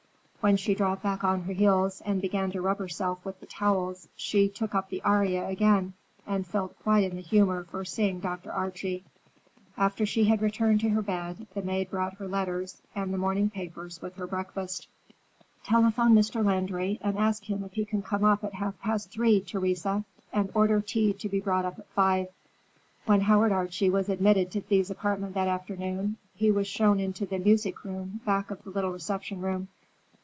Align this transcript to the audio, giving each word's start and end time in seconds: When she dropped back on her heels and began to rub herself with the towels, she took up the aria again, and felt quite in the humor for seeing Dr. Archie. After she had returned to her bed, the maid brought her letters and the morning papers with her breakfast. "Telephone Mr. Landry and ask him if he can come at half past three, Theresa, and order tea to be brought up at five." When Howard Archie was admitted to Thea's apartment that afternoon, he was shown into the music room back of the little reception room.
When 0.43 0.57
she 0.57 0.73
dropped 0.73 1.03
back 1.03 1.23
on 1.23 1.43
her 1.43 1.53
heels 1.53 2.01
and 2.03 2.19
began 2.19 2.49
to 2.53 2.61
rub 2.61 2.79
herself 2.79 3.23
with 3.23 3.39
the 3.39 3.45
towels, 3.45 4.07
she 4.15 4.49
took 4.49 4.73
up 4.73 4.89
the 4.89 5.03
aria 5.03 5.47
again, 5.47 5.93
and 6.25 6.47
felt 6.47 6.79
quite 6.79 7.03
in 7.03 7.15
the 7.15 7.21
humor 7.21 7.65
for 7.65 7.85
seeing 7.85 8.19
Dr. 8.19 8.51
Archie. 8.51 9.03
After 9.77 10.03
she 10.03 10.23
had 10.23 10.41
returned 10.41 10.79
to 10.79 10.89
her 10.89 11.03
bed, 11.03 11.45
the 11.53 11.61
maid 11.61 11.91
brought 11.91 12.15
her 12.15 12.27
letters 12.27 12.81
and 12.95 13.13
the 13.13 13.19
morning 13.19 13.51
papers 13.51 14.01
with 14.01 14.15
her 14.15 14.25
breakfast. 14.25 14.87
"Telephone 15.63 16.15
Mr. 16.15 16.43
Landry 16.43 16.97
and 17.03 17.19
ask 17.19 17.43
him 17.43 17.63
if 17.63 17.73
he 17.73 17.85
can 17.85 18.01
come 18.01 18.23
at 18.25 18.53
half 18.55 18.79
past 18.79 19.11
three, 19.11 19.41
Theresa, 19.41 20.03
and 20.33 20.49
order 20.55 20.81
tea 20.81 21.13
to 21.13 21.29
be 21.29 21.39
brought 21.39 21.65
up 21.65 21.77
at 21.77 21.87
five." 21.89 22.29
When 23.05 23.21
Howard 23.21 23.51
Archie 23.51 23.91
was 23.91 24.09
admitted 24.09 24.49
to 24.49 24.61
Thea's 24.61 24.89
apartment 24.89 25.35
that 25.35 25.47
afternoon, 25.47 26.17
he 26.33 26.49
was 26.49 26.67
shown 26.67 26.99
into 26.99 27.27
the 27.27 27.37
music 27.37 27.83
room 27.83 28.21
back 28.25 28.49
of 28.49 28.63
the 28.63 28.71
little 28.71 28.91
reception 28.91 29.41
room. 29.41 29.67